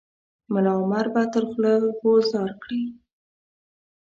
ملا 0.51 0.73
عمر 0.81 1.05
به 1.13 1.21
تر 1.33 1.43
خوله 1.49 1.73
غورځار 1.99 2.51
کړي. 2.61 2.81